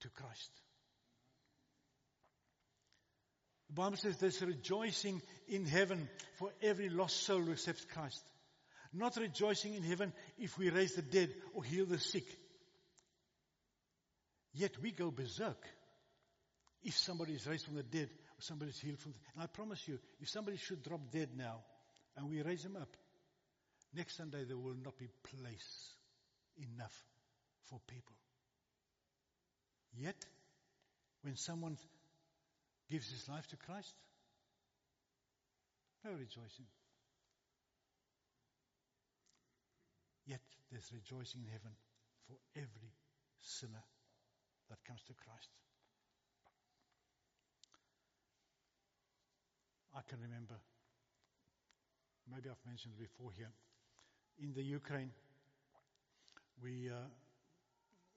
[0.00, 0.50] to Christ.
[3.68, 8.22] The Bible says there's rejoicing in heaven for every lost soul who accepts Christ.
[8.92, 12.26] Not rejoicing in heaven if we raise the dead or heal the sick.
[14.54, 15.62] Yet we go berserk
[16.82, 19.46] if somebody is raised from the dead or somebody is healed from the And I
[19.46, 21.60] promise you, if somebody should drop dead now
[22.16, 22.96] and we raise him up,
[23.92, 25.90] next Sunday there will not be place
[26.56, 26.94] enough
[27.68, 28.14] for people.
[29.98, 30.24] Yet,
[31.22, 31.76] when someone
[32.90, 33.94] gives his life to Christ,
[36.04, 36.66] no rejoicing.
[40.26, 41.72] Yet there's rejoicing in heaven
[42.26, 42.92] for every
[43.40, 43.82] sinner
[44.68, 45.50] that comes to Christ.
[49.94, 50.54] I can remember,
[52.28, 53.50] maybe I've mentioned before here,
[54.38, 55.10] in the Ukraine,
[56.62, 57.08] we, uh,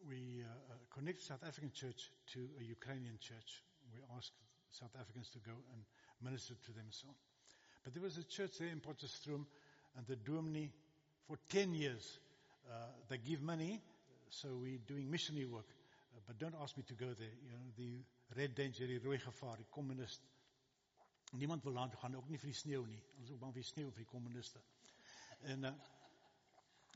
[0.08, 3.64] we uh, uh, connect South African church to a Ukrainian church.
[3.94, 4.32] We ask
[4.72, 5.82] South Africans to go and
[6.22, 7.08] minister to them so.
[7.84, 9.46] But there was a church there in Potchefstroom
[9.98, 10.72] and the Dominee
[11.28, 12.20] for 10 years.
[12.70, 12.74] Uh,
[13.10, 13.82] they give money,
[14.30, 15.66] so we're doing missionary work.
[16.14, 17.34] Uh, but don't ask me to go there.
[17.44, 20.22] You know, the red danger, die rooi gevaar, communist.
[21.32, 23.02] Niemand wil daar gaan, ook nie vir die nie.
[23.20, 24.62] Ons is ook bang vir die sneeu vir die.
[25.54, 25.74] En uh,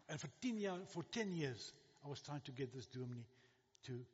[0.09, 1.73] and for 10 years, for 10 years
[2.05, 3.25] I was trying to get this Dominee
[3.83, 4.05] to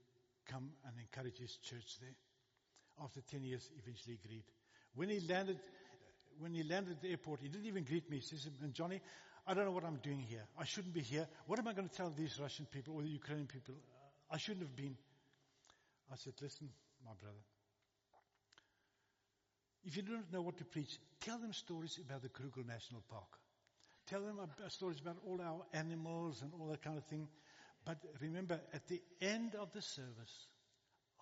[0.46, 2.16] come and encourage his church there.
[3.02, 4.44] After 10 years eventually agreed.
[4.96, 5.60] When he landed
[6.40, 8.18] when he landed at the airport, he didn't even greet me.
[8.18, 9.02] He says, and Johnny,
[9.46, 10.44] I don't know what I'm doing here.
[10.58, 11.28] I shouldn't be here.
[11.48, 13.76] What am I going to tell these Russian people or the Ukrainian people?
[14.32, 14.96] I shouldn't have been.
[16.12, 16.70] I said, listen,
[17.06, 17.44] my brother.
[19.84, 23.40] If you don't know what to preach, tell them stories about the Kruger National Park.
[24.08, 27.28] Tell them about stories about all our animals and all that kind of thing.
[27.86, 30.48] But remember, at the end of the service,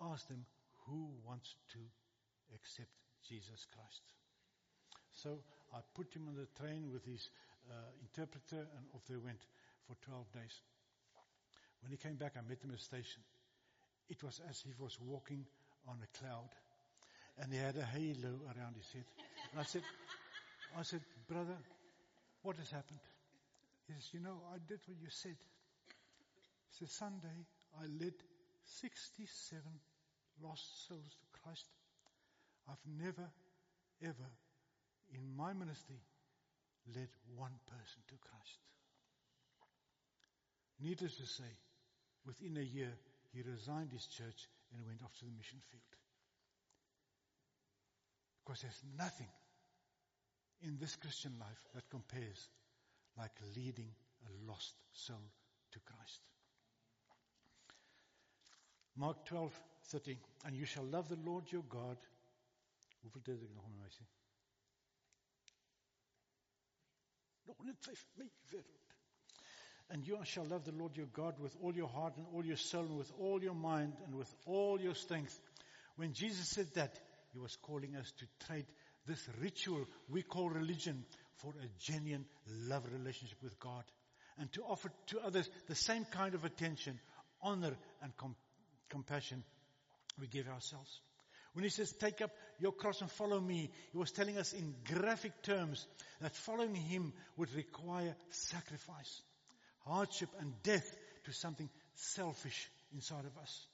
[0.00, 0.44] ask them
[0.88, 1.78] who wants to
[2.54, 2.90] accept
[3.28, 4.02] Jesus Christ.
[5.12, 5.40] So
[5.74, 7.30] I put him on the train with his
[7.70, 9.40] uh, interpreter and off they went
[9.86, 10.56] for 12 days.
[11.82, 13.22] When he came back, I met him at the station.
[14.08, 15.44] It was as if he was walking
[15.86, 16.48] on a cloud
[17.38, 19.04] and he had a halo around his head.
[19.52, 19.82] And I said,
[20.76, 21.56] I said, brother,
[22.42, 23.00] what has happened?
[23.86, 25.36] He says, you know, I did what you said.
[26.70, 27.46] He said, Sunday,
[27.78, 28.14] I led
[28.80, 29.62] 67
[30.42, 31.66] lost souls to Christ.
[32.68, 33.28] I've never,
[34.02, 34.30] ever
[35.12, 36.00] in my ministry
[36.94, 38.58] led one person to Christ.
[40.80, 41.50] Needless to say,
[42.26, 42.92] within a year,
[43.32, 45.82] he resigned his church and went off to the mission field.
[48.44, 49.28] Because there's nothing
[50.62, 52.48] in this Christian life that compares
[53.16, 53.90] like leading
[54.26, 55.16] a lost soul
[55.72, 56.20] to Christ.
[58.96, 59.52] Mark 12,
[59.90, 60.18] 30.
[60.44, 61.96] And you shall love the Lord your God.
[63.02, 64.04] Hoeveel nog om my sê?
[67.46, 68.64] Nog net 5 my.
[69.90, 72.58] And you shall love the Lord your God with all your heart and all your
[72.58, 75.40] soul and with all your mind and with all your strength.
[75.96, 76.98] When Jesus said that,
[77.32, 78.66] he was calling us to trade
[79.06, 81.04] this ritual we call religion
[81.36, 82.26] for a genuine
[82.68, 83.84] love relationship with God
[84.38, 87.00] and to offer to others the same kind of attention,
[87.42, 88.36] honor and com-
[88.90, 89.42] compassion
[90.20, 91.00] we give ourselves.
[91.54, 94.74] When he says, take up your cross and follow me, he was telling us in
[94.84, 95.86] graphic terms
[96.20, 99.22] that following him would require sacrifice,
[99.84, 103.66] hardship and death to something selfish inside of us.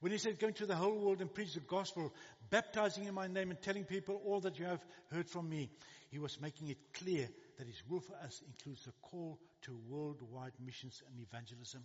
[0.00, 2.12] When he said, go into the whole world and preach the gospel,
[2.50, 5.70] baptizing in my name and telling people all that you have heard from me,
[6.10, 7.28] he was making it clear
[7.58, 11.82] that his will for us includes a call to worldwide missions and evangelism.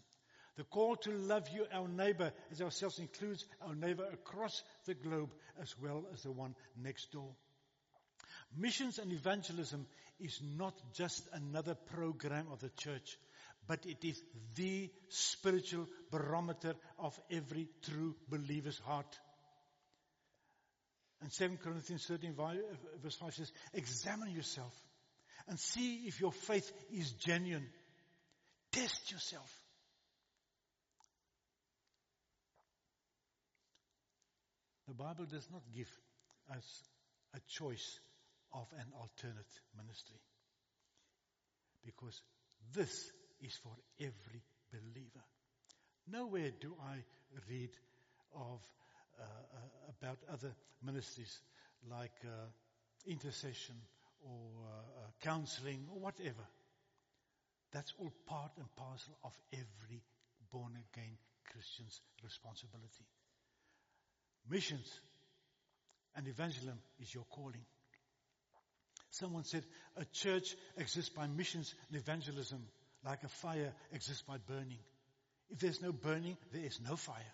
[0.57, 5.31] The call to love you, our neighbor, as ourselves includes our neighbor across the globe
[5.61, 7.29] as well as the one next door.
[8.57, 9.85] Missions and evangelism
[10.19, 13.17] is not just another program of the church,
[13.67, 14.21] but it is
[14.55, 19.19] the spiritual barometer of every true believer's heart.
[21.21, 22.35] And 2 Corinthians 13
[23.01, 24.73] verse 5 says, examine yourself
[25.47, 27.67] and see if your faith is genuine.
[28.71, 29.60] Test yourself.
[34.91, 35.87] The Bible does not give
[36.53, 36.83] us
[37.33, 38.01] a choice
[38.53, 40.19] of an alternate ministry.
[41.85, 42.21] Because
[42.75, 43.71] this is for
[44.01, 45.23] every believer.
[46.11, 46.97] Nowhere do I
[47.49, 47.69] read
[48.35, 48.59] of
[49.17, 51.39] uh, uh, about other ministries
[51.89, 52.51] like uh,
[53.07, 53.75] intercession
[54.19, 56.43] or uh, uh, counseling or whatever.
[57.71, 60.03] That's all part and parcel of every
[60.51, 61.15] born again
[61.49, 63.05] Christian's responsibility.
[64.49, 64.87] Missions
[66.15, 67.63] and evangelism is your calling.
[69.11, 69.63] Someone said,
[69.97, 72.63] a church exists by missions and evangelism,
[73.05, 74.79] like a fire exists by burning.
[75.49, 77.33] If there's no burning, there is no fire.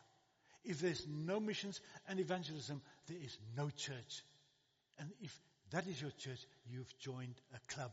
[0.63, 1.79] If there's no missions
[2.09, 4.23] and evangelism, there is no church.
[4.99, 5.37] And if
[5.71, 6.39] that is your church,
[6.69, 7.91] you've joined a club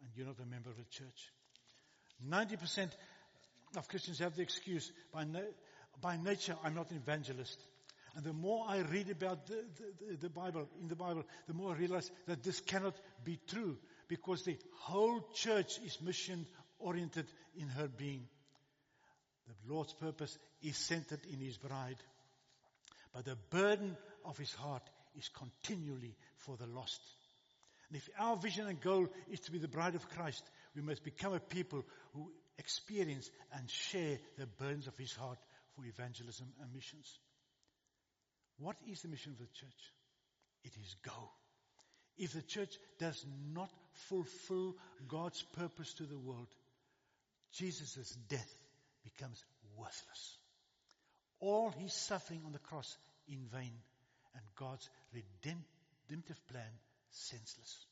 [0.00, 1.32] and you're not a member of a church.
[2.28, 2.90] 90%
[3.76, 5.26] of Christians have the excuse, by,
[6.00, 7.60] by nature, I'm not an evangelist.
[8.16, 9.64] And the more I read about the,
[10.00, 12.94] the, the, Bible, in the Bible, the more I realize that this cannot
[13.24, 13.76] be true
[14.08, 16.46] because the whole church is mission
[16.78, 17.26] oriented
[17.58, 18.26] in her being.
[19.46, 21.96] The Lord's purpose is centered in His bride.
[23.12, 24.82] But the burden of His heart
[25.16, 27.00] is continually for the lost.
[27.88, 30.42] And if our vision and goal is to be the bride of Christ,
[30.74, 31.84] we must become a people
[32.14, 35.38] who experience and share the burdens of His heart
[35.74, 37.18] for evangelism and missions.
[38.58, 39.92] What is the mission of the church?
[40.64, 41.30] It is go.
[42.16, 43.70] If the church does not
[44.08, 44.76] fulfill
[45.08, 46.48] God's purpose to the world,
[47.52, 48.58] Jesus' death
[49.02, 49.42] becomes
[49.76, 50.38] worthless.
[51.40, 52.96] All his suffering on the cross
[53.28, 53.72] in vain
[54.34, 56.70] and God's redemptive plan
[57.10, 57.86] senseless.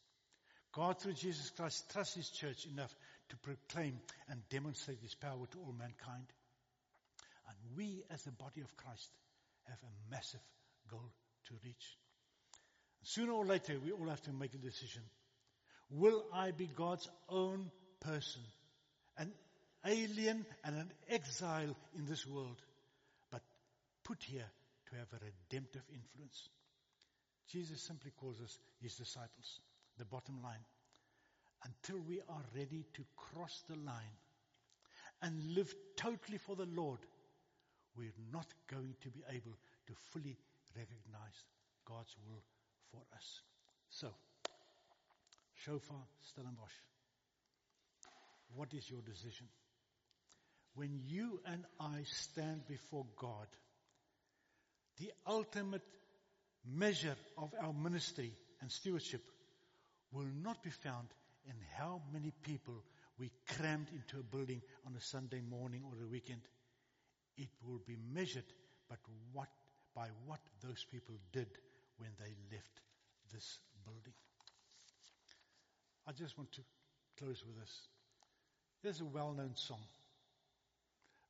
[0.73, 2.95] God through Jesus Christ trusts his church enough
[3.29, 3.99] to proclaim
[4.29, 6.27] and demonstrate his power to all mankind.
[7.49, 9.11] And we as the body of Christ
[9.69, 10.41] have a massive
[10.91, 11.11] goal
[11.49, 11.97] to reach.
[13.03, 15.03] Sooner or later, we all have to make a decision.
[15.91, 18.43] Will I be God's own person?
[19.19, 19.33] An
[19.85, 22.63] alien and an exile in this world,
[23.31, 23.43] but
[24.05, 24.49] put here
[24.91, 26.49] to have a redemptive influence.
[27.51, 29.61] Jesus simply calls us his disciples.
[29.99, 30.65] The bottom line.
[31.65, 34.17] Until we are ready to cross the line
[35.21, 36.99] and live totally for the Lord,
[37.97, 40.37] we're not going to be able to fully
[40.77, 41.45] recognize
[41.85, 42.43] God's will
[42.91, 43.41] for us.
[43.91, 44.09] So,
[45.55, 46.73] Shofar Stellenbosch,
[48.55, 49.47] what is your decision?
[50.75, 53.47] When you and I stand before God,
[54.99, 55.83] the ultimate
[56.65, 59.23] measure of our ministry and stewardship
[60.13, 61.09] will not be found
[61.47, 62.83] in how many people
[63.19, 66.41] we crammed into a building on a Sunday morning or a weekend.
[67.37, 68.53] It will be measured
[68.89, 68.99] but
[69.33, 69.49] what,
[69.95, 71.49] by what those people did
[71.97, 72.81] when they left
[73.33, 74.15] this building.
[76.07, 76.63] I just want to
[77.19, 77.89] close with this.
[78.83, 79.81] There's a well-known song.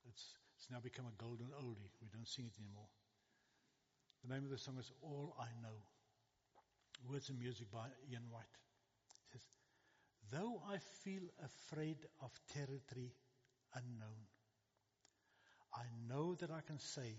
[0.09, 0.24] It's,
[0.57, 1.92] it's now become a golden oldie.
[2.00, 2.88] We don't sing it anymore.
[4.24, 5.76] The name of the song is All I Know.
[7.11, 8.57] Words and music by Ian White.
[9.05, 9.42] It says,
[10.30, 13.12] Though I feel afraid of territory
[13.74, 14.22] unknown,
[15.75, 17.16] I know that I can say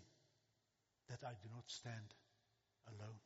[1.10, 2.14] that I do not stand
[2.88, 3.20] alone.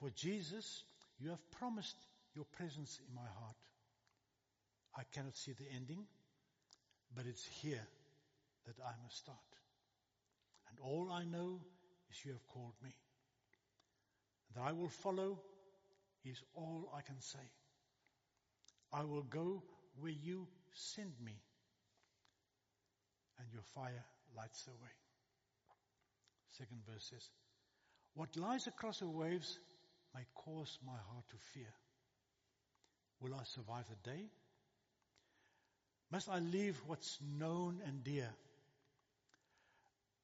[0.00, 0.84] For Jesus,
[1.18, 1.96] you have promised
[2.34, 3.56] your presence in my heart.
[4.96, 6.04] I cannot see the ending,
[7.14, 7.86] but it's here
[8.66, 9.38] that I must start.
[10.68, 11.60] And all I know
[12.10, 12.94] is you have called me.
[14.54, 15.38] That I will follow
[16.24, 17.50] is all I can say.
[18.92, 19.62] I will go
[19.98, 21.36] where you send me,
[23.38, 24.04] and your fire
[24.36, 24.94] lights the way.
[26.58, 27.28] Second verse says,
[28.14, 29.58] What lies across the waves
[30.14, 31.72] may cause my heart to fear.
[33.20, 34.24] Will I survive the day?
[36.10, 38.30] Must I leave what's known and dear?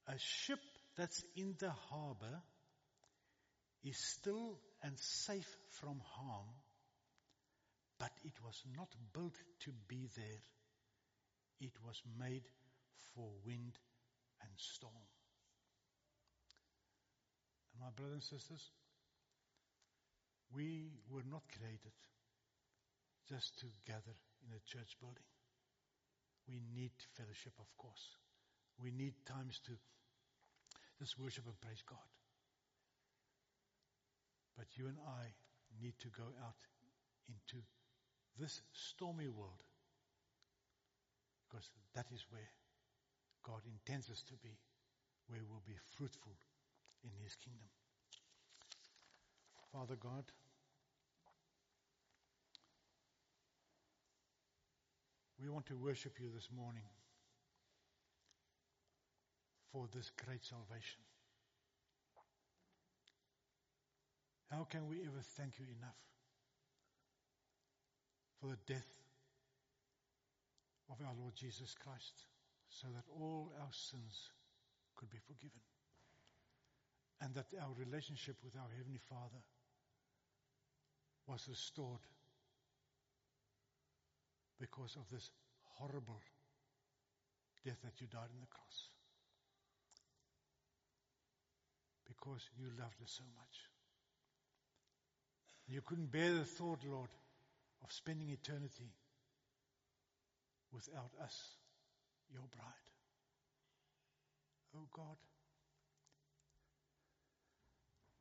[0.07, 0.59] A ship
[0.95, 2.41] that's in the harbor
[3.83, 6.47] is still and safe from harm,
[7.99, 10.41] but it was not built to be there.
[11.59, 12.43] It was made
[13.13, 13.77] for wind
[14.41, 15.07] and storm.
[17.73, 18.71] And my brothers and sisters,
[20.53, 21.95] we were not created
[23.27, 25.23] just to gather in a church building.
[26.47, 28.17] We need fellowship, of course.
[28.81, 29.71] We need times to
[30.99, 32.09] just worship and praise God.
[34.57, 35.33] But you and I
[35.81, 36.61] need to go out
[37.29, 37.63] into
[38.37, 39.63] this stormy world
[41.47, 42.49] because that is where
[43.43, 44.57] God intends us to be,
[45.27, 46.33] where we'll be fruitful
[47.03, 47.69] in His kingdom.
[49.71, 50.25] Father God,
[55.41, 56.83] we want to worship you this morning
[59.71, 60.99] for this great salvation.
[64.51, 65.95] How can we ever thank you enough
[68.41, 68.99] for the death
[70.89, 72.25] of our Lord Jesus Christ
[72.71, 74.31] so that all our sins
[74.95, 75.59] could be forgiven
[77.21, 79.43] and that our relationship with our Heavenly Father
[81.27, 82.01] was restored
[84.59, 85.29] because of this
[85.77, 86.21] horrible
[87.65, 88.89] death that you died on the cross.
[92.07, 93.69] Because you loved us so much.
[95.67, 97.09] You couldn't bear the thought, Lord,
[97.83, 98.91] of spending eternity
[100.73, 101.60] without us,
[102.31, 102.87] your bride.
[104.75, 105.17] Oh God,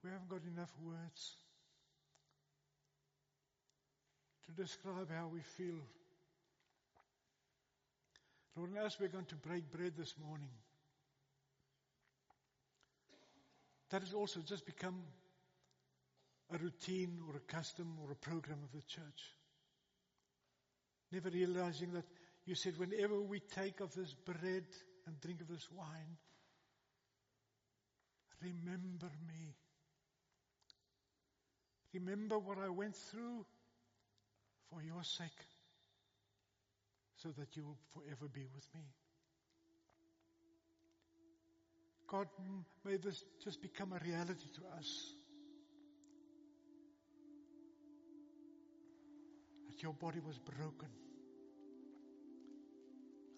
[0.02, 1.36] we haven't got enough words
[4.46, 5.80] to describe how we feel.
[8.56, 10.50] Lord, as we're going to break bread this morning,
[13.90, 15.02] that has also just become
[16.52, 19.34] a routine or a custom or a program of the church.
[21.12, 22.04] Never realizing that
[22.50, 24.64] you said, whenever we take of this bread
[25.06, 26.16] and drink of this wine,
[28.42, 29.54] remember me.
[31.94, 33.46] Remember what I went through
[34.68, 35.46] for your sake,
[37.18, 38.82] so that you will forever be with me.
[42.08, 42.26] God,
[42.84, 45.12] may this just become a reality to us.
[49.68, 50.88] That your body was broken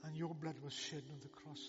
[0.05, 1.63] and your blood was shed on the cross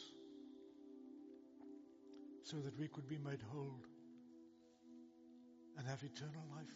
[2.44, 3.80] so that we could be made whole
[5.78, 6.76] and have eternal life.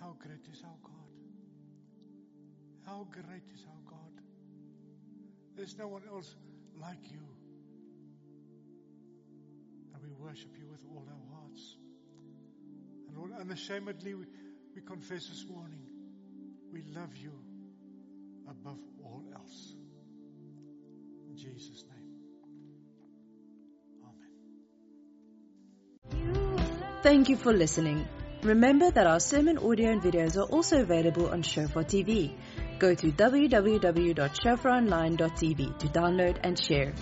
[0.00, 0.92] How great is our God?
[2.86, 4.22] How great is our God?
[5.56, 6.34] There's no one else
[6.80, 7.20] like you.
[9.94, 11.76] And we worship you with all our hearts.
[13.08, 14.24] And Lord, unashamedly, we,
[14.74, 15.82] we confess this morning
[16.72, 17.32] we love you
[18.50, 19.74] above all else.
[21.28, 22.00] In Jesus' name.
[26.12, 26.56] Amen.
[27.02, 28.08] Thank you for listening.
[28.42, 32.34] Remember that our sermon audio and videos are also available on Shofar TV.
[32.78, 36.94] Go to www.shofaronline.tv to download and share.